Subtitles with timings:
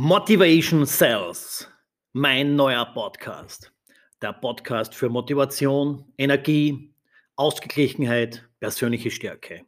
[0.00, 1.68] Motivation Cells,
[2.12, 3.72] mein neuer Podcast.
[4.22, 6.94] Der Podcast für Motivation, Energie,
[7.34, 9.66] Ausgeglichenheit, persönliche Stärke.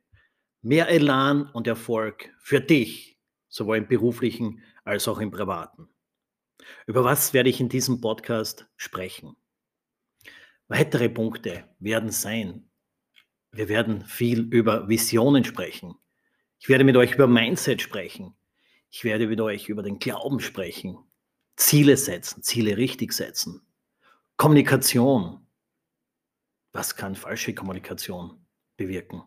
[0.63, 3.19] Mehr Elan und Erfolg für dich,
[3.49, 5.89] sowohl im beruflichen als auch im privaten.
[6.87, 9.35] Über was werde ich in diesem Podcast sprechen?
[10.69, 12.71] Weitere Punkte werden sein.
[13.51, 15.97] Wir werden viel über Visionen sprechen.
[16.61, 18.37] Ich werde mit euch über Mindset sprechen.
[18.91, 20.99] Ich werde mit euch über den Glauben sprechen,
[21.57, 23.63] Ziele setzen, Ziele richtig setzen,
[24.37, 25.47] Kommunikation.
[26.73, 28.45] Was kann falsche Kommunikation
[28.77, 29.23] bewirken?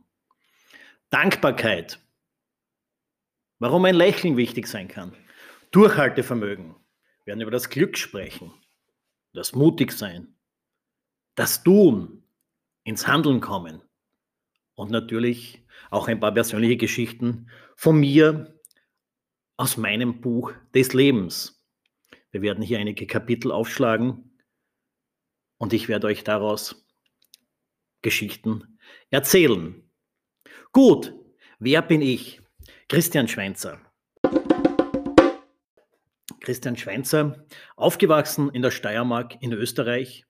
[1.10, 2.00] Dankbarkeit.
[3.60, 5.16] Warum ein Lächeln wichtig sein kann.
[5.72, 6.76] Durchhaltevermögen.
[7.24, 8.54] Wir werden über das Glück sprechen,
[9.34, 10.36] das Mutigsein,
[11.36, 12.24] das Tun,
[12.84, 13.82] ins Handeln kommen
[14.76, 18.53] und natürlich auch ein paar persönliche Geschichten von mir
[19.58, 21.64] aus meinem Buch des Lebens.
[22.32, 24.38] Wir werden hier einige Kapitel aufschlagen
[25.58, 26.88] und ich werde euch daraus
[28.02, 28.80] Geschichten
[29.10, 29.90] erzählen.
[30.72, 31.14] Gut,
[31.60, 32.42] wer bin ich?
[32.90, 33.80] Christian Schweinzer.
[36.42, 37.46] Christian Schweinzer,
[37.78, 40.26] aufgewachsen in der Steiermark in Österreich.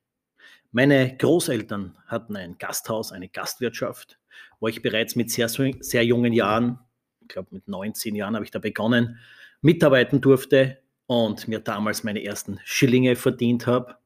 [0.72, 4.20] Meine Großeltern hatten ein Gasthaus, eine Gastwirtschaft,
[4.60, 6.80] wo ich bereits mit sehr, sehr jungen Jahren
[7.24, 9.18] ich glaube mit 19 Jahren habe ich da begonnen,
[9.62, 13.98] mitarbeiten durfte und mir damals meine ersten Schillinge verdient habe.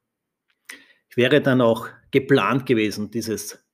[1.09, 3.65] Ich wäre dann auch geplant gewesen, dieses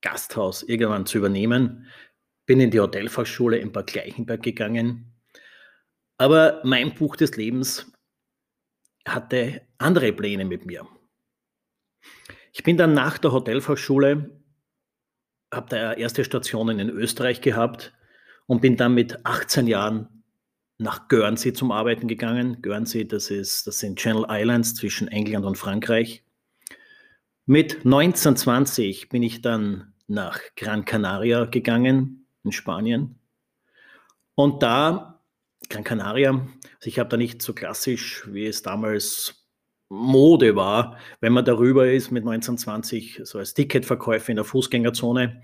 [0.00, 1.86] Gasthaus irgendwann zu übernehmen.
[2.46, 5.12] Bin in die Hotelfachschule in Bad Gleichenberg gegangen.
[6.18, 7.92] Aber mein Buch des Lebens
[9.06, 10.86] hatte andere Pläne mit mir.
[12.52, 14.40] Ich bin dann nach der Hotelfachschule,
[15.52, 17.92] habe da erste Stationen in Österreich gehabt,
[18.46, 20.08] und bin dann mit 18 Jahren
[20.78, 22.60] nach Guernsey zum Arbeiten gegangen.
[22.62, 26.22] Guernsey, das, ist, das sind Channel Islands zwischen England und Frankreich.
[27.46, 33.18] Mit 1920 bin ich dann nach Gran Canaria gegangen, in Spanien.
[34.34, 35.22] Und da,
[35.68, 39.46] Gran Canaria, also ich habe da nicht so klassisch, wie es damals
[39.88, 45.42] Mode war, wenn man darüber ist mit 1920, so als Ticketverkäufer in der Fußgängerzone,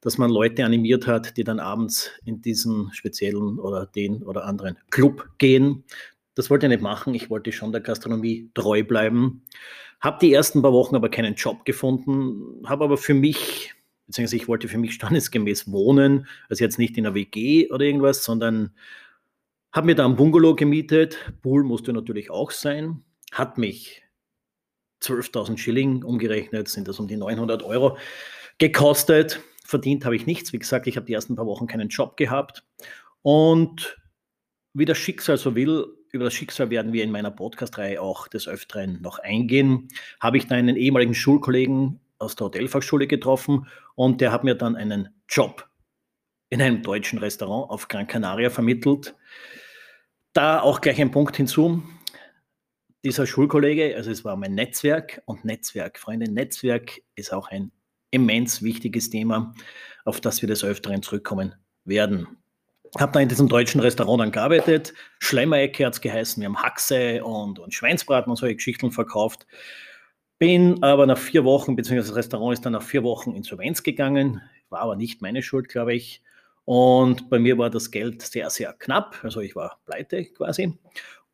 [0.00, 4.78] dass man Leute animiert hat, die dann abends in diesen speziellen oder den oder anderen
[4.90, 5.84] Club gehen.
[6.34, 7.14] Das wollte ich nicht machen.
[7.14, 9.42] Ich wollte schon der Gastronomie treu bleiben.
[10.00, 13.74] Habe die ersten paar Wochen aber keinen Job gefunden, habe aber für mich,
[14.06, 18.24] beziehungsweise ich wollte für mich standesgemäß wohnen, also jetzt nicht in einer WG oder irgendwas,
[18.24, 18.70] sondern
[19.72, 21.18] habe mir da ein Bungalow gemietet.
[21.42, 23.02] Pool musste natürlich auch sein.
[23.32, 24.02] Hat mich
[25.02, 27.98] 12.000 Schilling umgerechnet, sind das um die 900 Euro
[28.58, 29.40] gekostet.
[29.68, 30.54] Verdient habe ich nichts.
[30.54, 32.64] Wie gesagt, ich habe die ersten paar Wochen keinen Job gehabt.
[33.20, 33.98] Und
[34.72, 38.48] wie das Schicksal so will, über das Schicksal werden wir in meiner Podcast-Reihe auch des
[38.48, 39.88] Öfteren noch eingehen,
[40.20, 44.74] habe ich da einen ehemaligen Schulkollegen aus der Hotelfachschule getroffen und der hat mir dann
[44.74, 45.68] einen Job
[46.48, 49.16] in einem deutschen Restaurant auf Gran Canaria vermittelt.
[50.32, 51.82] Da auch gleich ein Punkt hinzu.
[53.04, 57.70] Dieser Schulkollege, also es war mein Netzwerk und Netzwerk, Freunde, Netzwerk ist auch ein
[58.10, 59.54] immens wichtiges Thema,
[60.04, 61.54] auf das wir des Öfteren zurückkommen
[61.84, 62.28] werden.
[62.94, 64.94] Ich habe da in diesem deutschen Restaurant dann gearbeitet.
[65.18, 66.40] Schlemmerecke hat es geheißen.
[66.40, 69.46] Wir haben Haxe und, und Schweinsbraten und solche Geschichten verkauft.
[70.38, 74.40] Bin aber nach vier Wochen, beziehungsweise das Restaurant ist dann nach vier Wochen insolvenz gegangen.
[74.70, 76.22] War aber nicht meine Schuld, glaube ich.
[76.64, 79.16] Und bei mir war das Geld sehr, sehr knapp.
[79.22, 80.78] Also ich war pleite quasi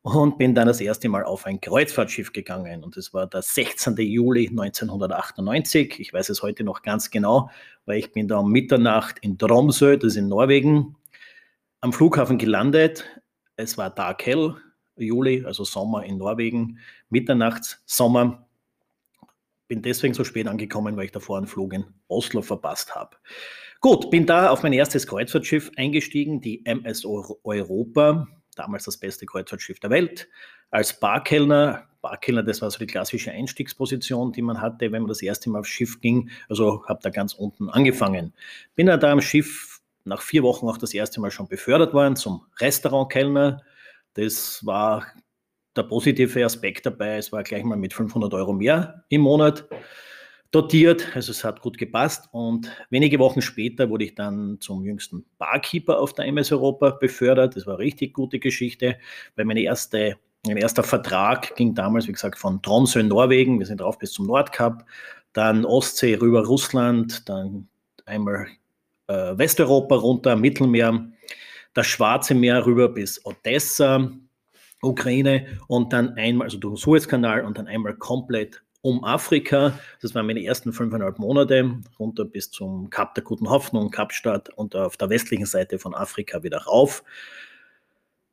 [0.05, 2.83] und bin dann das erste Mal auf ein Kreuzfahrtschiff gegangen.
[2.83, 3.97] Und es war der 16.
[3.97, 5.99] Juli 1998.
[5.99, 7.49] Ich weiß es heute noch ganz genau,
[7.87, 10.95] weil ich bin da um Mitternacht in Tromsø, das ist in Norwegen,
[11.81, 13.03] am Flughafen gelandet.
[13.55, 14.53] Es war dark hell,
[14.95, 16.77] Juli, also Sommer in Norwegen,
[17.09, 18.47] Mitternachtssommer.
[19.67, 23.17] Bin deswegen so spät angekommen, weil ich davor einen Flug in Oslo verpasst habe.
[23.81, 29.79] Gut, bin da auf mein erstes Kreuzfahrtschiff eingestiegen, die MS Europa damals das beste Kreuzfahrtschiff
[29.79, 30.27] der Welt,
[30.71, 31.87] als Barkellner.
[32.01, 35.59] Barkellner, das war so die klassische Einstiegsposition, die man hatte, wenn man das erste Mal
[35.59, 36.29] aufs Schiff ging.
[36.49, 38.33] Also habe da ganz unten angefangen.
[38.75, 42.15] Bin ja da am Schiff nach vier Wochen auch das erste Mal schon befördert worden
[42.15, 43.63] zum Restaurantkellner.
[44.13, 45.07] Das war
[45.75, 47.17] der positive Aspekt dabei.
[47.17, 49.67] Es war gleich mal mit 500 Euro mehr im Monat
[50.55, 51.15] dotiert.
[51.15, 52.29] Also es hat gut gepasst.
[52.31, 57.55] Und wenige Wochen später wurde ich dann zum jüngsten Barkeeper auf der MS Europa befördert.
[57.55, 58.97] Das war eine richtig gute Geschichte,
[59.35, 60.17] weil meine erste,
[60.47, 63.59] mein erster Vertrag ging damals, wie gesagt, von Tromsø in Norwegen.
[63.59, 64.85] Wir sind drauf bis zum Nordkap,
[65.33, 67.67] dann Ostsee rüber Russland, dann
[68.05, 68.47] einmal
[69.07, 71.07] äh, Westeuropa runter, Mittelmeer,
[71.73, 74.09] das Schwarze Meer rüber bis Odessa
[74.81, 79.79] Ukraine und dann einmal, also durch den Suezkanal und dann einmal komplett um Afrika.
[79.99, 84.75] Das waren meine ersten fünfeinhalb Monate, runter bis zum Kap der Guten Hoffnung, Kapstadt und
[84.75, 87.03] auf der westlichen Seite von Afrika wieder rauf.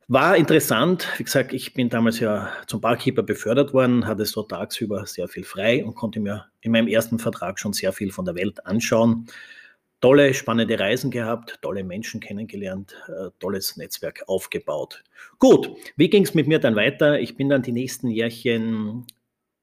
[0.08, 1.08] War interessant.
[1.16, 5.44] Wie gesagt, ich bin damals ja zum Barkeeper befördert worden, hatte so tagsüber sehr viel
[5.44, 9.28] frei und konnte mir in meinem ersten Vertrag schon sehr viel von der Welt anschauen.
[10.02, 15.02] Tolle, spannende Reisen gehabt, tolle Menschen kennengelernt, äh, tolles Netzwerk aufgebaut.
[15.38, 17.18] Gut, wie ging es mit mir dann weiter?
[17.20, 19.06] Ich bin dann die nächsten Jährchen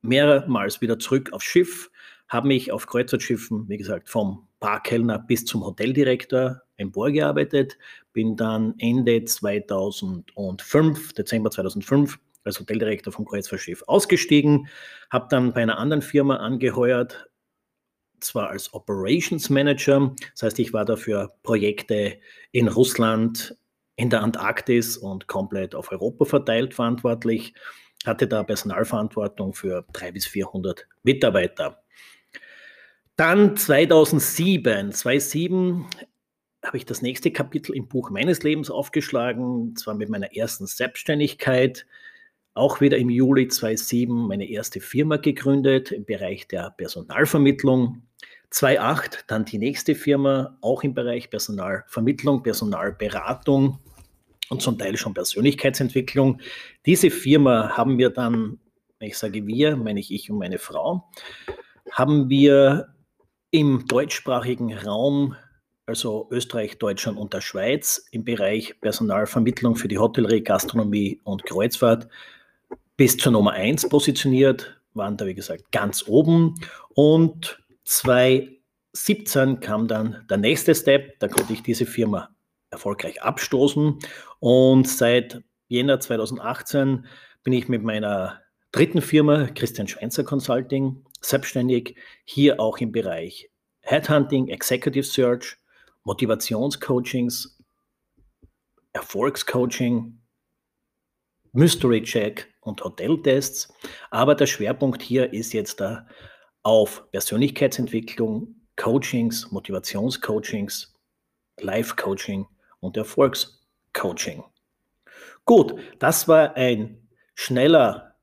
[0.09, 1.89] mehrmals wieder zurück aufs Schiff,
[2.27, 7.77] habe mich auf Kreuzfahrtschiffen, wie gesagt, vom Parkkellner bis zum Hoteldirektor emporgearbeitet,
[8.11, 14.67] bin dann Ende 2005, Dezember 2005, als Hoteldirektor vom Kreuzfahrtschiff ausgestiegen,
[15.09, 17.29] habe dann bei einer anderen Firma angeheuert,
[18.19, 22.19] zwar als Operations Manager, das heißt, ich war dafür Projekte
[22.51, 23.57] in Russland,
[23.95, 27.53] in der Antarktis und komplett auf Europa verteilt verantwortlich
[28.05, 31.83] hatte da Personalverantwortung für 300 bis 400 Mitarbeiter.
[33.15, 35.85] Dann 2007, 2007
[36.63, 41.85] habe ich das nächste Kapitel im Buch meines Lebens aufgeschlagen, zwar mit meiner ersten Selbstständigkeit,
[42.53, 48.03] auch wieder im Juli 2007 meine erste Firma gegründet im Bereich der Personalvermittlung.
[48.49, 53.79] 2008 dann die nächste Firma, auch im Bereich Personalvermittlung, Personalberatung
[54.49, 56.41] und zum Teil schon Persönlichkeitsentwicklung.
[56.85, 58.59] Diese Firma haben wir dann,
[58.99, 61.09] ich sage wir, meine ich ich und meine Frau,
[61.91, 62.93] haben wir
[63.51, 65.35] im deutschsprachigen Raum,
[65.85, 72.07] also Österreich, Deutschland und der Schweiz, im Bereich Personalvermittlung für die Hotellerie, Gastronomie und Kreuzfahrt
[72.97, 76.55] bis zur Nummer 1 positioniert, waren da wie gesagt ganz oben
[76.89, 82.29] und 2017 kam dann der nächste Step, da konnte ich diese Firma
[82.71, 83.99] erfolgreich abstoßen.
[84.39, 87.05] Und seit Jänner 2018
[87.43, 91.95] bin ich mit meiner dritten Firma, Christian Schweinzer Consulting, selbstständig,
[92.25, 93.49] hier auch im Bereich
[93.81, 95.57] Headhunting, Executive Search,
[96.03, 97.57] Motivationscoachings,
[98.93, 100.19] Erfolgscoaching,
[101.51, 103.73] Mystery Check und Hoteltests.
[104.11, 106.07] Aber der Schwerpunkt hier ist jetzt da
[106.63, 110.93] auf Persönlichkeitsentwicklung, Coachings, Motivationscoachings,
[111.59, 112.45] Life-Coaching
[112.79, 114.43] und Erfolgscoaching.
[115.45, 118.15] Gut, das war ein schneller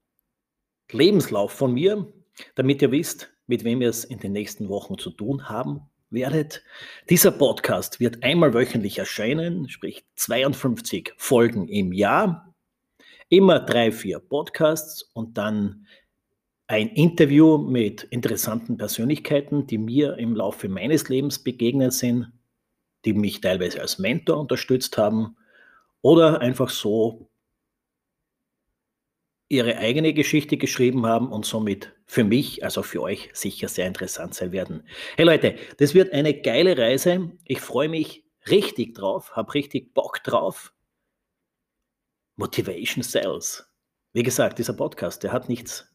[0.93, 2.13] Lebenslauf von mir,
[2.55, 5.81] damit ihr wisst, mit wem ihr es in den nächsten Wochen zu tun haben
[6.11, 6.63] werdet.
[7.11, 12.55] Dieser Podcast wird einmal wöchentlich erscheinen, sprich 52 Folgen im Jahr.
[13.29, 15.87] Immer drei, vier Podcasts und dann
[16.69, 22.33] ein Interview mit interessanten Persönlichkeiten, die mir im Laufe meines Lebens begegnet sind
[23.07, 25.37] die mich teilweise als Mentor unterstützt haben
[26.03, 27.31] oder einfach so
[29.49, 34.35] ihre eigene Geschichte geschrieben haben und somit für mich, also für euch sicher sehr interessant
[34.35, 34.83] sein werden.
[35.17, 37.31] Hey Leute, das wird eine geile Reise.
[37.45, 40.73] Ich freue mich richtig drauf, habe richtig Bock drauf.
[42.35, 43.71] Motivation Sales.
[44.13, 45.89] Wie gesagt, dieser Podcast, der hat nichts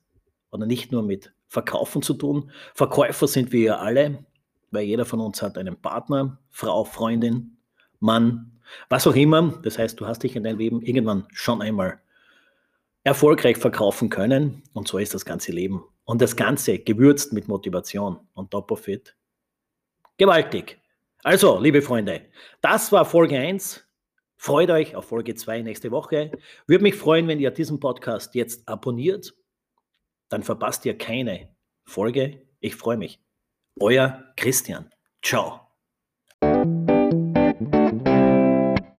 [0.52, 2.52] oder nicht nur mit Verkaufen zu tun.
[2.74, 4.26] Verkäufer sind wir ja alle
[4.72, 7.58] weil jeder von uns hat einen Partner, Frau, Freundin,
[8.00, 8.60] Mann,
[8.90, 9.60] was auch immer.
[9.64, 12.02] Das heißt, du hast dich in deinem Leben irgendwann schon einmal
[13.04, 15.84] erfolgreich verkaufen können und so ist das ganze Leben.
[16.04, 19.16] Und das Ganze gewürzt mit Motivation und top of it.
[20.18, 20.80] Gewaltig.
[21.24, 22.22] Also, liebe Freunde,
[22.62, 23.86] das war Folge 1.
[24.38, 26.32] Freut euch auf Folge 2 nächste Woche.
[26.66, 29.34] Würde mich freuen, wenn ihr diesen Podcast jetzt abonniert.
[30.30, 31.50] Dann verpasst ihr keine
[31.86, 32.42] Folge.
[32.60, 33.20] Ich freue mich.
[33.80, 34.90] Euer Christian.
[35.22, 35.62] Ciao.